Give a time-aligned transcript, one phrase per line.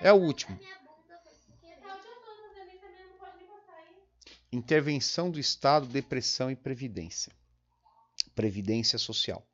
[0.00, 0.58] É o último.
[4.52, 7.32] Intervenção do Estado, depressão e previdência.
[8.34, 9.44] Previdência social.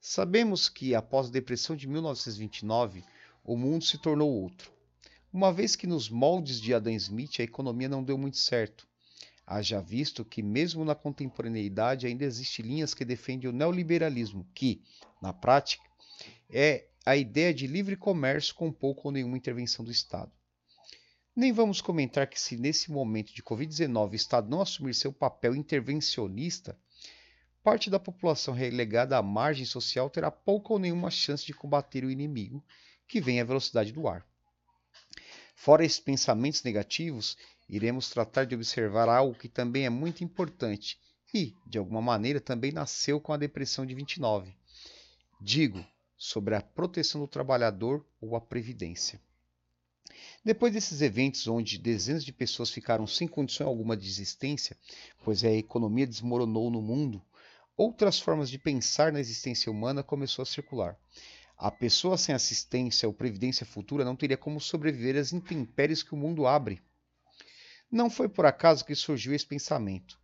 [0.00, 3.04] Sabemos que após a depressão de 1929,
[3.44, 4.72] o mundo se tornou outro.
[5.32, 8.86] Uma vez que nos moldes de Adam Smith a economia não deu muito certo.
[9.46, 14.82] Haja visto que, mesmo na contemporaneidade, ainda existem linhas que defendem o neoliberalismo, que,
[15.22, 15.84] na prática,
[16.50, 20.32] é a ideia de livre comércio com pouco ou nenhuma intervenção do Estado.
[21.36, 25.54] Nem vamos comentar que, se nesse momento de Covid-19 o Estado não assumir seu papel
[25.54, 26.78] intervencionista,
[27.62, 32.10] parte da população relegada à margem social terá pouca ou nenhuma chance de combater o
[32.10, 32.64] inimigo
[33.06, 34.24] que vem à velocidade do ar.
[35.54, 37.36] Fora esses pensamentos negativos,
[37.68, 40.98] iremos tratar de observar algo que também é muito importante
[41.32, 44.54] e, de alguma maneira, também nasceu com a depressão de 29.
[45.40, 45.84] Digo,
[46.24, 49.20] sobre a proteção do trabalhador ou a previdência.
[50.42, 54.74] Depois desses eventos, onde dezenas de pessoas ficaram sem condição alguma de existência,
[55.22, 57.22] pois a economia desmoronou no mundo,
[57.76, 60.96] outras formas de pensar na existência humana começou a circular.
[61.58, 66.18] A pessoa sem assistência ou previdência futura não teria como sobreviver às intempéries que o
[66.18, 66.80] mundo abre.
[67.90, 70.18] Não foi por acaso que surgiu esse pensamento.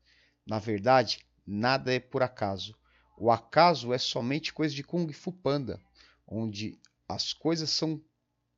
[0.47, 2.75] Na verdade, nada é por acaso.
[3.23, 5.79] O acaso é somente coisa de Kung Fu Panda,
[6.31, 6.79] onde
[7.09, 8.01] as coisas são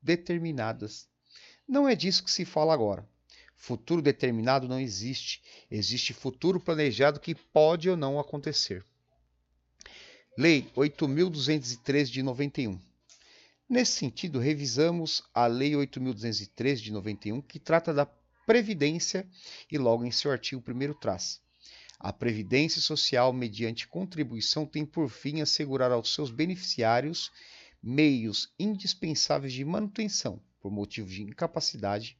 [0.00, 1.08] determinadas.
[1.66, 3.08] Não é disso que se fala agora.
[3.56, 5.40] Futuro determinado não existe.
[5.70, 8.84] Existe futuro planejado que pode ou não acontecer.
[10.36, 12.78] Lei 8.203 de 91.
[13.68, 18.06] Nesse sentido, revisamos a Lei 8.203 de 91, que trata da
[18.44, 19.26] Previdência
[19.70, 21.40] e logo em seu artigo 1 traz.
[21.98, 27.30] A Previdência Social, mediante contribuição, tem por fim assegurar aos seus beneficiários
[27.82, 32.16] meios indispensáveis de manutenção por motivo de incapacidade,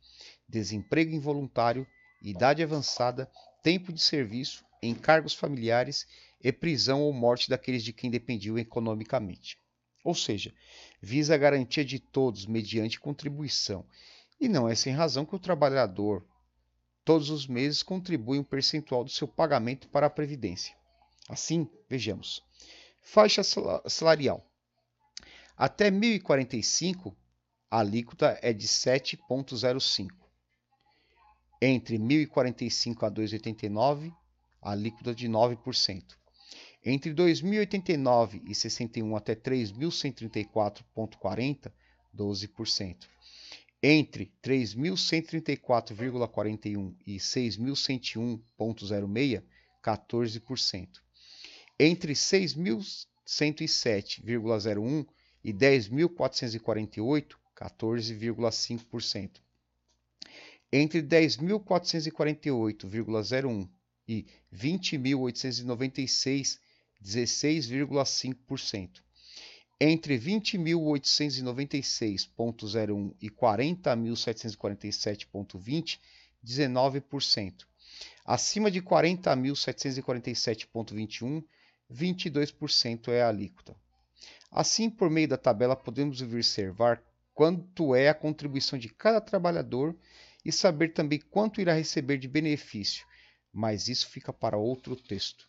[0.49, 1.87] desemprego involuntário,
[2.21, 3.31] idade avançada,
[3.63, 6.07] tempo de serviço, encargos familiares
[6.43, 9.57] e prisão ou morte daqueles de quem dependiam economicamente.
[10.05, 10.53] Ou seja,
[11.01, 13.87] visa a garantia de todos mediante contribuição,
[14.41, 16.27] e não é sem razão que o trabalhador
[17.05, 20.75] todos os meses contribui um percentual do seu pagamento para a previdência.
[21.29, 22.43] Assim, vejamos.
[23.01, 23.43] Faixa
[23.87, 24.45] salarial.
[25.65, 27.17] Até 1045,
[27.71, 30.11] a alíquota é de 7,05.
[31.63, 34.13] Entre 1045 a 289,
[34.61, 36.17] a alíquota de 9%.
[36.85, 41.73] Entre 2089 e 61 até 3.134,40,
[42.13, 43.07] 12%.
[43.81, 49.45] Entre 3.134,41 e 6.101,06,
[49.81, 50.89] 14%.
[51.79, 55.07] Entre 6.107,01
[55.45, 59.41] e 10.448, 14,5%.
[60.73, 63.69] Entre 10.448,01
[64.09, 66.59] e 20.896,
[67.05, 69.03] 16,5%.
[69.81, 75.99] Entre 20.896,01 e 40.747,20,
[76.45, 77.67] 19%.
[78.25, 81.45] Acima de 40.747,21,
[81.93, 83.77] 22% é a alíquota.
[84.55, 87.03] Assim, por meio da tabela, podemos observar
[87.33, 89.97] quanto é a contribuição de cada trabalhador
[90.45, 93.07] e saber também quanto irá receber de benefício,
[93.51, 95.49] mas isso fica para outro texto.